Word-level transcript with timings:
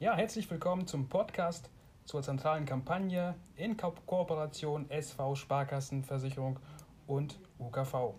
Ja, 0.00 0.14
herzlich 0.14 0.48
willkommen 0.48 0.86
zum 0.86 1.08
Podcast 1.08 1.70
zur 2.04 2.22
zentralen 2.22 2.66
Kampagne 2.66 3.34
in 3.56 3.76
Ko 3.76 3.92
Kooperation 4.06 4.88
SV 4.90 5.34
Sparkassenversicherung 5.34 6.60
und 7.08 7.40
UKV. 7.58 8.14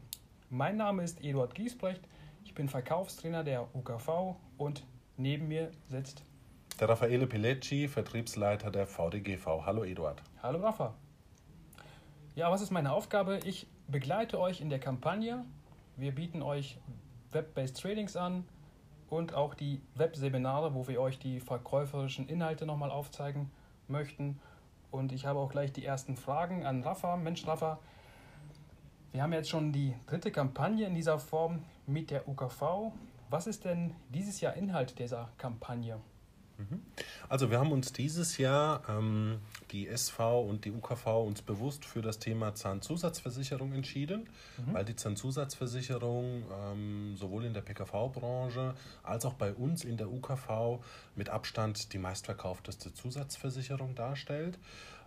Mein 0.49 0.75
Name 0.75 1.03
ist 1.03 1.23
Eduard 1.23 1.55
Giesbrecht, 1.55 2.01
ich 2.43 2.53
bin 2.53 2.67
Verkaufstrainer 2.67 3.45
der 3.45 3.73
UKV 3.73 4.35
und 4.57 4.85
neben 5.15 5.47
mir 5.47 5.71
sitzt 5.87 6.25
der 6.81 6.89
Raffaele 6.89 7.27
Pilecci, 7.27 7.87
Vertriebsleiter 7.87 8.71
der 8.71 8.85
VDGV. 8.85 9.65
Hallo 9.65 9.85
Eduard. 9.85 10.21
Hallo 10.43 10.59
Rafa. 10.59 10.93
Ja, 12.35 12.51
was 12.51 12.59
ist 12.59 12.71
meine 12.71 12.91
Aufgabe? 12.91 13.39
Ich 13.45 13.67
begleite 13.87 14.37
euch 14.37 14.59
in 14.59 14.69
der 14.69 14.79
Kampagne. 14.79 15.45
Wir 15.95 16.13
bieten 16.13 16.41
euch 16.41 16.77
Web-based 17.31 17.79
Tradings 17.79 18.17
an 18.17 18.43
und 19.09 19.33
auch 19.33 19.53
die 19.53 19.81
Webseminare, 19.95 20.73
wo 20.73 20.87
wir 20.87 21.01
euch 21.01 21.19
die 21.19 21.39
verkäuferischen 21.39 22.27
Inhalte 22.27 22.65
nochmal 22.65 22.91
aufzeigen 22.91 23.51
möchten. 23.87 24.39
Und 24.91 25.11
ich 25.11 25.25
habe 25.25 25.39
auch 25.39 25.49
gleich 25.49 25.71
die 25.71 25.85
ersten 25.85 26.15
Fragen 26.17 26.65
an 26.65 26.83
Rafa. 26.83 27.15
Mensch, 27.17 27.45
Rafa, 27.45 27.79
wir 29.11 29.23
haben 29.23 29.33
jetzt 29.33 29.49
schon 29.49 29.71
die 29.71 29.95
dritte 30.05 30.31
Kampagne 30.31 30.85
in 30.85 30.95
dieser 30.95 31.19
Form 31.19 31.63
mit 31.87 32.11
der 32.11 32.27
UKV. 32.27 32.91
Was 33.29 33.47
ist 33.47 33.65
denn 33.65 33.95
dieses 34.09 34.41
Jahr 34.41 34.53
Inhalt 34.53 34.97
dieser 34.99 35.29
Kampagne? 35.37 35.99
Mhm. 36.59 36.81
Also 37.29 37.49
wir 37.49 37.59
haben 37.59 37.71
uns 37.71 37.93
dieses 37.93 38.37
Jahr, 38.37 38.83
ähm, 38.89 39.39
die 39.71 39.87
SV 39.87 40.41
und 40.41 40.65
die 40.65 40.71
UKV, 40.71 41.07
uns 41.25 41.41
bewusst 41.41 41.85
für 41.85 42.01
das 42.01 42.19
Thema 42.19 42.53
Zahnzusatzversicherung 42.53 43.73
entschieden, 43.73 44.29
mhm. 44.57 44.73
weil 44.73 44.85
die 44.85 44.95
Zahnzusatzversicherung 44.95 46.43
ähm, 46.51 47.15
sowohl 47.15 47.45
in 47.45 47.53
der 47.53 47.61
PKV-Branche 47.61 48.75
als 49.03 49.25
auch 49.25 49.33
bei 49.33 49.53
uns 49.53 49.85
in 49.85 49.95
der 49.95 50.11
UKV 50.11 50.79
mit 51.15 51.29
Abstand 51.29 51.93
die 51.93 51.97
meistverkaufteste 51.97 52.93
Zusatzversicherung 52.93 53.95
darstellt. 53.95 54.59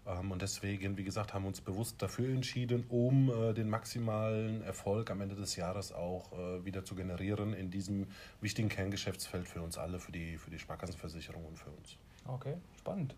Ähm, 0.06 0.30
und 0.30 0.42
deswegen, 0.42 0.96
wie 0.96 1.04
gesagt, 1.04 1.34
haben 1.34 1.44
wir 1.44 1.48
uns 1.48 1.60
bewusst 1.60 2.00
dafür 2.02 2.28
entschieden, 2.28 2.84
um 2.88 3.30
äh, 3.30 3.54
den 3.54 3.68
maximalen 3.68 4.62
Erfolg 4.62 5.10
am 5.10 5.20
Ende 5.20 5.34
des 5.34 5.56
Jahres 5.56 5.92
auch 5.92 6.32
äh, 6.32 6.64
wieder 6.64 6.84
zu 6.84 6.94
generieren 6.94 7.54
in 7.54 7.70
diesem 7.70 8.06
wichtigen 8.40 8.68
Kerngeschäftsfeld 8.68 9.48
für 9.48 9.62
uns 9.62 9.78
alle, 9.78 9.98
für 9.98 10.12
die, 10.12 10.36
für 10.38 10.50
die 10.50 10.58
Sparkassenversicherung 10.58 11.44
und 11.44 11.58
für 11.58 11.70
uns. 11.70 11.96
Okay, 12.26 12.54
spannend. 12.78 13.14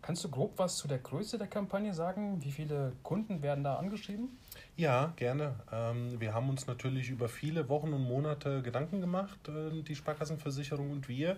Kannst 0.00 0.24
du 0.24 0.30
grob 0.30 0.52
was 0.56 0.76
zu 0.76 0.86
der 0.88 0.98
Größe 0.98 1.38
der 1.38 1.48
Kampagne 1.48 1.92
sagen? 1.92 2.42
Wie 2.42 2.52
viele 2.52 2.92
Kunden 3.02 3.42
werden 3.42 3.64
da 3.64 3.76
angeschrieben? 3.76 4.38
Ja, 4.76 5.12
gerne. 5.16 5.56
Ähm, 5.72 6.20
wir 6.20 6.34
haben 6.34 6.48
uns 6.48 6.68
natürlich 6.68 7.10
über 7.10 7.28
viele 7.28 7.68
Wochen 7.68 7.92
und 7.92 8.04
Monate 8.04 8.62
Gedanken 8.62 9.00
gemacht, 9.00 9.38
äh, 9.48 9.82
die 9.82 9.96
Sparkassenversicherung 9.96 10.92
und 10.92 11.08
wir. 11.08 11.36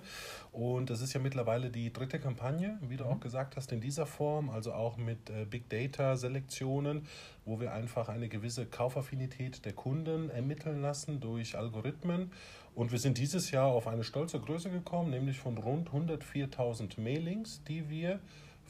Und 0.52 0.90
das 0.90 1.00
ist 1.00 1.14
ja 1.14 1.20
mittlerweile 1.20 1.70
die 1.70 1.90
dritte 1.90 2.20
Kampagne, 2.20 2.78
wie 2.82 2.98
du 2.98 3.04
mhm. 3.04 3.10
auch 3.10 3.20
gesagt 3.20 3.56
hast, 3.56 3.72
in 3.72 3.80
dieser 3.80 4.04
Form, 4.04 4.50
also 4.50 4.74
auch 4.74 4.98
mit 4.98 5.30
äh, 5.30 5.46
Big 5.46 5.70
Data 5.70 6.16
Selektionen, 6.16 7.06
wo 7.46 7.60
wir 7.60 7.72
einfach 7.72 8.10
eine 8.10 8.28
gewisse 8.28 8.66
Kaufaffinität 8.66 9.64
der 9.64 9.72
Kunden 9.72 10.28
ermitteln 10.28 10.82
lassen 10.82 11.18
durch 11.20 11.56
Algorithmen. 11.56 12.30
Und 12.74 12.92
wir 12.92 12.98
sind 12.98 13.16
dieses 13.16 13.50
Jahr 13.50 13.68
auf 13.68 13.86
eine 13.86 14.04
stolze 14.04 14.38
Größe 14.38 14.70
gekommen, 14.70 15.10
nämlich 15.10 15.38
von 15.38 15.56
rund 15.56 15.90
104.000 15.90 17.00
Mailings, 17.00 17.64
die 17.64 17.88
wir 17.88 18.20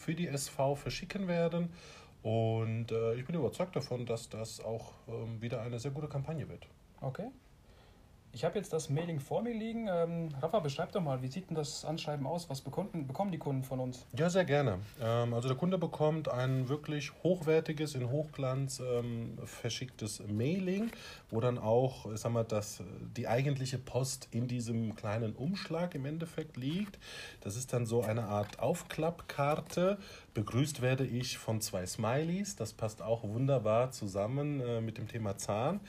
für 0.00 0.14
die 0.14 0.26
SV 0.26 0.74
verschicken 0.74 1.28
werden. 1.28 1.70
Und 2.22 2.90
äh, 2.90 3.14
ich 3.14 3.24
bin 3.24 3.34
überzeugt 3.34 3.76
davon, 3.76 4.06
dass 4.06 4.28
das 4.28 4.60
auch 4.60 4.92
ähm, 5.08 5.40
wieder 5.40 5.62
eine 5.62 5.78
sehr 5.78 5.90
gute 5.90 6.08
Kampagne 6.08 6.48
wird. 6.48 6.66
Okay. 7.00 7.30
Ich 8.32 8.44
habe 8.44 8.56
jetzt 8.58 8.72
das 8.72 8.88
Mailing 8.88 9.18
vor 9.18 9.42
mir 9.42 9.52
liegen. 9.52 9.88
Ähm, 9.88 10.28
Rafa, 10.40 10.60
beschreib 10.60 10.92
doch 10.92 11.00
mal, 11.00 11.20
wie 11.20 11.26
sieht 11.26 11.50
denn 11.50 11.56
das 11.56 11.84
Anschreiben 11.84 12.28
aus? 12.28 12.48
Was 12.48 12.60
bekommen, 12.60 13.08
bekommen 13.08 13.32
die 13.32 13.38
Kunden 13.38 13.64
von 13.64 13.80
uns? 13.80 14.06
Ja, 14.16 14.30
sehr 14.30 14.44
gerne. 14.44 14.78
Ähm, 15.02 15.34
also 15.34 15.48
der 15.48 15.56
Kunde 15.56 15.78
bekommt 15.78 16.28
ein 16.28 16.68
wirklich 16.68 17.12
hochwertiges, 17.24 17.96
in 17.96 18.08
Hochglanz 18.08 18.80
ähm, 18.80 19.36
verschicktes 19.44 20.22
Mailing, 20.28 20.92
wo 21.30 21.40
dann 21.40 21.58
auch, 21.58 22.10
ich 22.12 22.20
sag 22.20 22.30
mal, 22.30 22.44
das, 22.44 22.84
die 23.16 23.26
eigentliche 23.26 23.78
Post 23.78 24.28
in 24.30 24.46
diesem 24.46 24.94
kleinen 24.94 25.34
Umschlag 25.34 25.96
im 25.96 26.06
Endeffekt 26.06 26.56
liegt. 26.56 27.00
Das 27.40 27.56
ist 27.56 27.72
dann 27.72 27.84
so 27.84 28.02
eine 28.02 28.26
Art 28.26 28.60
Aufklappkarte. 28.60 29.98
Begrüßt 30.34 30.82
werde 30.82 31.04
ich 31.04 31.36
von 31.38 31.60
zwei 31.60 31.84
Smileys. 31.84 32.54
Das 32.54 32.74
passt 32.74 33.02
auch 33.02 33.24
wunderbar 33.24 33.90
zusammen 33.90 34.60
äh, 34.60 34.80
mit 34.80 34.98
dem 34.98 35.08
Thema 35.08 35.36
Zahn. 35.36 35.80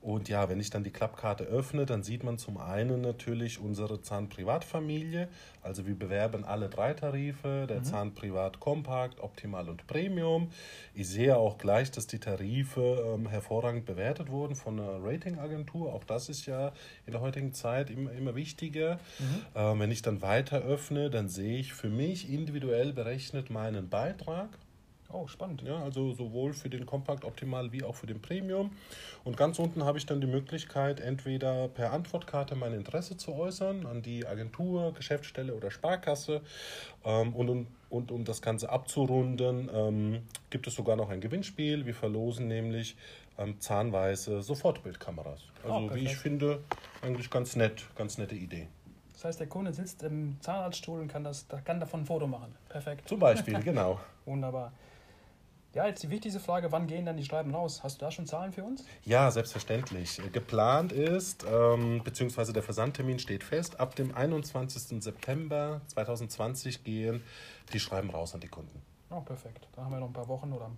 Und 0.00 0.30
ja, 0.30 0.48
wenn 0.48 0.58
ich 0.58 0.70
dann 0.70 0.82
die 0.82 0.90
Klappkarte 0.90 1.44
öffne, 1.44 1.84
dann 1.90 2.02
sieht 2.02 2.24
man 2.24 2.38
zum 2.38 2.56
einen 2.56 3.00
natürlich 3.00 3.60
unsere 3.60 4.00
Zahnprivatfamilie. 4.00 5.28
Also 5.62 5.86
wir 5.86 5.94
bewerben 5.94 6.44
alle 6.44 6.68
drei 6.68 6.94
Tarife, 6.94 7.66
der 7.68 7.80
mhm. 7.80 7.84
Zahnprivat 7.84 8.60
Kompakt, 8.60 9.20
Optimal 9.20 9.68
und 9.68 9.86
Premium. 9.86 10.50
Ich 10.94 11.08
sehe 11.08 11.36
auch 11.36 11.58
gleich, 11.58 11.90
dass 11.90 12.06
die 12.06 12.18
Tarife 12.18 13.14
ähm, 13.14 13.28
hervorragend 13.28 13.84
bewertet 13.84 14.30
wurden 14.30 14.54
von 14.54 14.80
einer 14.80 15.04
Ratingagentur. 15.04 15.92
Auch 15.92 16.04
das 16.04 16.28
ist 16.28 16.46
ja 16.46 16.72
in 17.06 17.12
der 17.12 17.20
heutigen 17.20 17.52
Zeit 17.52 17.90
immer, 17.90 18.12
immer 18.12 18.34
wichtiger. 18.34 19.00
Mhm. 19.18 19.24
Ähm, 19.54 19.80
wenn 19.80 19.90
ich 19.90 20.02
dann 20.02 20.22
weiter 20.22 20.62
öffne, 20.62 21.10
dann 21.10 21.28
sehe 21.28 21.58
ich 21.58 21.74
für 21.74 21.90
mich 21.90 22.32
individuell 22.32 22.92
berechnet 22.92 23.50
meinen 23.50 23.88
Beitrag. 23.88 24.48
Oh, 25.12 25.26
spannend. 25.26 25.62
Ja, 25.62 25.82
also 25.82 26.12
sowohl 26.12 26.52
für 26.52 26.70
den 26.70 26.86
Kompakt 26.86 27.24
Optimal 27.24 27.72
wie 27.72 27.82
auch 27.82 27.96
für 27.96 28.06
den 28.06 28.22
Premium. 28.22 28.70
Und 29.24 29.36
ganz 29.36 29.58
unten 29.58 29.84
habe 29.84 29.98
ich 29.98 30.06
dann 30.06 30.20
die 30.20 30.26
Möglichkeit, 30.26 31.00
entweder 31.00 31.68
per 31.68 31.92
Antwortkarte 31.92 32.54
mein 32.54 32.74
Interesse 32.74 33.16
zu 33.16 33.34
äußern 33.34 33.86
an 33.86 34.02
die 34.02 34.26
Agentur, 34.26 34.92
Geschäftsstelle 34.94 35.54
oder 35.54 35.70
Sparkasse. 35.70 36.42
Ähm, 37.04 37.34
und, 37.34 37.48
und, 37.48 37.66
und 37.88 38.12
um 38.12 38.24
das 38.24 38.40
Ganze 38.40 38.70
abzurunden, 38.70 39.68
ähm, 39.74 40.22
gibt 40.50 40.66
es 40.66 40.74
sogar 40.74 40.94
noch 40.96 41.10
ein 41.10 41.20
Gewinnspiel. 41.20 41.86
Wir 41.86 41.94
verlosen 41.94 42.46
nämlich 42.46 42.96
ähm, 43.36 43.58
zahnweise 43.60 44.42
Sofortbildkameras. 44.42 45.40
Also 45.64 45.74
oh, 45.74 45.94
wie 45.94 46.04
ich 46.04 46.16
finde, 46.16 46.62
eigentlich 47.02 47.30
ganz 47.30 47.56
nett, 47.56 47.84
ganz 47.96 48.16
nette 48.16 48.36
Idee. 48.36 48.68
Das 49.12 49.24
heißt, 49.24 49.40
der 49.40 49.48
Kunde 49.48 49.72
sitzt 49.72 50.02
im 50.02 50.40
Zahnarztstuhl 50.40 51.00
und 51.00 51.08
kann, 51.08 51.24
das, 51.24 51.46
kann 51.64 51.78
davon 51.78 52.00
ein 52.00 52.06
Foto 52.06 52.26
machen. 52.26 52.54
Perfekt. 52.68 53.06
Zum 53.08 53.18
Beispiel, 53.18 53.60
genau. 53.64 54.00
Wunderbar. 54.24 54.72
Ja, 55.72 55.86
jetzt 55.86 56.02
die 56.02 56.10
wichtigste 56.10 56.40
Frage, 56.40 56.72
wann 56.72 56.88
gehen 56.88 57.06
dann 57.06 57.16
die 57.16 57.24
Schreiben 57.24 57.54
raus? 57.54 57.84
Hast 57.84 58.00
du 58.00 58.04
da 58.04 58.10
schon 58.10 58.26
Zahlen 58.26 58.52
für 58.52 58.64
uns? 58.64 58.84
Ja, 59.04 59.30
selbstverständlich. 59.30 60.20
Geplant 60.32 60.90
ist, 60.90 61.46
ähm, 61.48 62.02
beziehungsweise 62.02 62.52
der 62.52 62.64
Versandtermin 62.64 63.20
steht 63.20 63.44
fest, 63.44 63.78
ab 63.78 63.94
dem 63.94 64.12
21. 64.12 65.00
September 65.00 65.80
2020 65.86 66.82
gehen 66.82 67.22
die 67.72 67.78
Schreiben 67.78 68.10
raus 68.10 68.34
an 68.34 68.40
die 68.40 68.48
Kunden. 68.48 68.82
Oh, 69.10 69.20
perfekt. 69.20 69.68
Da 69.76 69.84
haben 69.84 69.92
wir 69.92 70.00
noch 70.00 70.08
ein 70.08 70.12
paar 70.12 70.26
Wochen 70.26 70.52
oder 70.52 70.72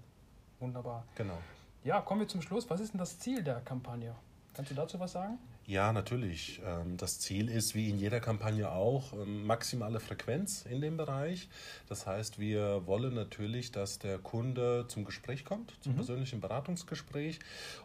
wunderbar. 0.61 1.05
Genau. 1.15 1.39
Ja, 1.85 2.03
kommen 2.03 2.21
wir 2.21 2.29
zum 2.29 2.43
Schluss. 2.43 2.69
Was 2.69 2.81
ist 2.81 2.93
denn 2.93 2.99
das 2.99 3.19
Ziel 3.19 3.43
der 3.43 3.61
Kampagne? 3.61 4.15
Kannst 4.55 4.71
du 4.71 4.75
dazu 4.75 5.01
was 5.01 5.13
sagen? 5.13 5.39
Ja, 5.67 5.93
natürlich. 5.93 6.61
Ähm, 6.67 6.97
das 6.97 7.21
Ziel 7.21 7.49
ist, 7.49 7.77
wie 7.77 7.89
in 7.89 7.97
jeder 7.97 8.19
Kampagne 8.19 8.71
auch, 8.71 9.13
ähm, 9.13 9.47
maximale 9.47 10.01
Frequenz 10.01 10.67
in 10.69 10.81
dem 10.81 10.97
Bereich. 10.97 11.49
Das 11.89 12.07
heißt, 12.07 12.41
wir 12.41 12.87
wollen 12.87 13.15
natürlich, 13.15 13.71
dass 13.71 14.01
der 14.01 14.19
Kunde 14.19 14.87
zum 14.89 15.05
Gespräch 15.05 15.45
kommt, 15.45 15.73
zum 15.81 15.93
mhm. 15.93 15.97
persönlichen 15.97 16.41
Beratungsgespräch, 16.41 17.39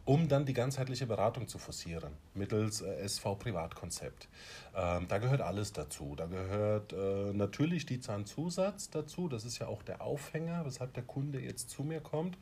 um 0.05 0.28
dann 0.28 0.45
die 0.45 0.53
ganzheitliche 0.53 1.05
Beratung 1.05 1.47
zu 1.47 1.59
forcieren, 1.59 2.13
mittels 2.33 2.81
äh, 2.81 2.95
SV-Privatkonzept. 2.95 4.28
Ähm, 4.75 5.07
da 5.07 5.19
gehört 5.19 5.41
alles 5.41 5.72
dazu. 5.72 6.16
Da 6.16 6.25
gehört 6.25 6.94
äh, 6.94 7.31
natürlich 7.34 7.85
die 7.85 7.99
Zahnzusatz 7.99 8.89
dazu. 8.89 9.28
Das 9.28 9.45
ist 9.45 9.59
ja 9.59 9.67
auch 9.67 9.84
der 9.84 10.01
Aufhänger, 10.01 10.66
weshalb 10.66 10.95
der 10.95 11.03
Kunde 11.03 11.39
jetzt 11.39 11.69
zu 11.69 11.84
mir 11.84 12.01
kommt. 12.01 12.38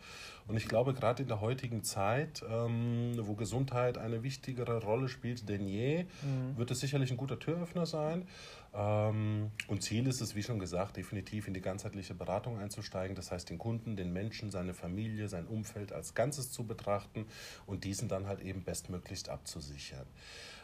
Und 0.48 0.56
ich 0.56 0.68
glaube, 0.68 0.94
gerade 0.94 1.24
in 1.24 1.28
der 1.28 1.42
heutigen 1.42 1.84
Zeit, 1.84 2.44
wo 2.48 3.34
Gesundheit 3.34 3.98
eine 3.98 4.15
wichtigere 4.24 4.82
Rolle 4.82 5.08
spielt, 5.08 5.26
spielt 5.26 5.50
denn 5.50 5.68
je, 5.68 6.04
mhm. 6.04 6.58
wird 6.58 6.72
es 6.72 6.80
sicherlich 6.80 7.12
ein 7.12 7.18
guter 7.18 7.40
Türöffner 7.40 7.86
sein. 7.86 8.28
Ähm, 8.76 9.52
und 9.68 9.84
Ziel 9.84 10.08
ist 10.08 10.22
es, 10.22 10.36
wie 10.36 10.44
schon 10.44 10.60
gesagt, 10.60 10.98
definitiv 10.98 11.48
in 11.48 11.54
die 11.54 11.62
ganzheitliche 11.62 12.14
Beratung 12.14 12.60
einzusteigen. 12.60 13.16
Das 13.16 13.32
heißt, 13.32 13.50
den 13.50 13.58
Kunden, 13.58 13.96
den 13.96 14.12
Menschen, 14.12 14.52
seine 14.52 14.74
Familie, 14.74 15.30
sein 15.30 15.48
Umfeld 15.48 15.94
als 15.94 16.14
Ganzes 16.14 16.52
zu 16.52 16.66
betrachten 16.66 17.26
und 17.66 17.86
diesen 17.86 18.10
dann 18.10 18.28
halt 18.28 18.42
eben 18.42 18.64
bestmöglichst 18.64 19.30
abzusichern. 19.30 20.06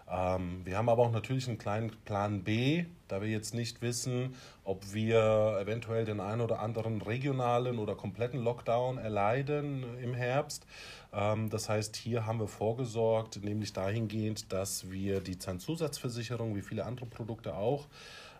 Ähm, 0.09 0.65
wir 0.65 0.77
haben 0.77 0.89
aber 0.89 1.03
auch 1.03 1.11
natürlich 1.11 1.47
einen 1.47 1.57
kleinen 1.57 1.91
Plan 2.03 2.43
B, 2.43 2.85
da 3.07 3.21
wir 3.21 3.29
jetzt 3.29 3.53
nicht 3.53 3.81
wissen, 3.81 4.35
ob 4.65 4.93
wir 4.93 5.57
eventuell 5.61 6.03
den 6.03 6.19
einen 6.19 6.41
oder 6.41 6.59
anderen 6.59 7.01
regionalen 7.01 7.79
oder 7.79 7.95
kompletten 7.95 8.43
Lockdown 8.43 8.97
erleiden 8.97 9.85
im 9.99 10.13
Herbst. 10.13 10.65
Ähm, 11.13 11.49
das 11.49 11.69
heißt, 11.69 11.95
hier 11.95 12.25
haben 12.25 12.39
wir 12.39 12.47
vorgesorgt, 12.47 13.43
nämlich 13.43 13.71
dahingehend, 13.71 14.51
dass 14.51 14.91
wir 14.91 15.21
die 15.21 15.37
Zahnzusatzversicherung, 15.37 16.55
wie 16.55 16.61
viele 16.61 16.85
andere 16.85 17.05
Produkte 17.05 17.55
auch, 17.55 17.87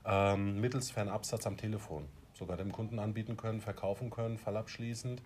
ähm, 0.06 0.60
mittels 0.60 0.92
Fernabsatz 0.92 1.46
am 1.48 1.58
Telefon 1.58 2.08
sogar 2.34 2.58
dem 2.58 2.72
Kunden 2.72 2.98
anbieten 2.98 3.38
können, 3.38 3.62
verkaufen 3.62 4.10
können, 4.10 4.38
fallabschließend. 4.38 5.22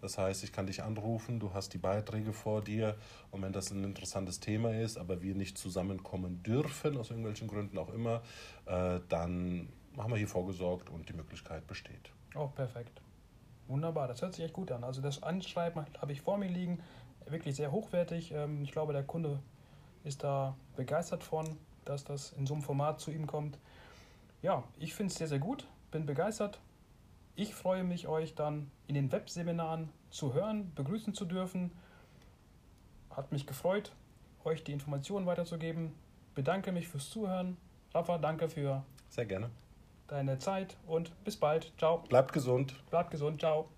Das 0.00 0.16
heißt, 0.16 0.44
ich 0.44 0.52
kann 0.52 0.66
dich 0.66 0.82
anrufen, 0.82 1.40
du 1.40 1.52
hast 1.52 1.74
die 1.74 1.78
Beiträge 1.78 2.32
vor 2.32 2.62
dir 2.62 2.96
und 3.30 3.42
wenn 3.42 3.52
das 3.52 3.70
ein 3.70 3.84
interessantes 3.84 4.40
Thema 4.40 4.72
ist, 4.72 4.96
aber 4.96 5.20
wir 5.20 5.34
nicht 5.34 5.58
zusammenkommen 5.58 6.42
dürfen, 6.42 6.96
aus 6.96 7.10
irgendwelchen 7.10 7.48
Gründen 7.48 7.76
auch 7.76 7.92
immer, 7.92 8.22
äh, 8.66 9.00
dann 9.08 9.68
haben 9.98 10.10
wir 10.10 10.16
hier 10.16 10.28
vorgesorgt 10.28 10.88
und 10.88 11.08
die 11.08 11.12
Möglichkeit 11.12 11.66
besteht. 11.66 12.12
Oh, 12.34 12.46
perfekt. 12.46 13.02
Wunderbar, 13.66 14.08
das 14.08 14.22
hört 14.22 14.34
sich 14.34 14.44
echt 14.44 14.54
gut 14.54 14.72
an. 14.72 14.84
Also 14.84 15.02
das 15.02 15.22
Anschreiben 15.22 15.84
habe 16.00 16.12
ich 16.12 16.22
vor 16.22 16.38
mir 16.38 16.48
liegen, 16.48 16.80
wirklich 17.26 17.56
sehr 17.56 17.72
hochwertig. 17.72 18.32
Ähm, 18.32 18.62
ich 18.62 18.72
glaube, 18.72 18.92
der 18.92 19.02
Kunde 19.02 19.40
ist 20.04 20.22
da 20.24 20.56
begeistert 20.76 21.24
von, 21.24 21.56
dass 21.84 22.04
das 22.04 22.32
in 22.32 22.46
so 22.46 22.54
einem 22.54 22.62
Format 22.62 23.00
zu 23.00 23.10
ihm 23.10 23.26
kommt. 23.26 23.58
Ja, 24.42 24.64
ich 24.78 24.94
finde 24.94 25.12
es 25.12 25.18
sehr, 25.18 25.28
sehr 25.28 25.38
gut, 25.38 25.66
bin 25.90 26.06
begeistert. 26.06 26.60
Ich 27.36 27.54
freue 27.54 27.84
mich, 27.84 28.08
euch 28.08 28.34
dann 28.34 28.70
in 28.86 28.94
den 28.94 29.12
Webseminaren 29.12 29.90
zu 30.10 30.34
hören, 30.34 30.72
begrüßen 30.74 31.14
zu 31.14 31.24
dürfen. 31.24 31.72
Hat 33.10 33.32
mich 33.32 33.46
gefreut, 33.46 33.92
euch 34.44 34.64
die 34.64 34.72
Informationen 34.72 35.26
weiterzugeben. 35.26 35.94
Bedanke 36.34 36.72
mich 36.72 36.88
fürs 36.88 37.10
Zuhören. 37.10 37.56
Rafa, 37.94 38.18
danke 38.18 38.48
für 38.48 38.84
Sehr 39.08 39.26
gerne. 39.26 39.50
deine 40.08 40.38
Zeit 40.38 40.76
und 40.86 41.12
bis 41.24 41.36
bald. 41.36 41.72
Ciao. 41.78 41.98
Bleibt 42.08 42.32
gesund. 42.32 42.74
Bleibt 42.90 43.10
gesund. 43.10 43.40
Ciao. 43.40 43.68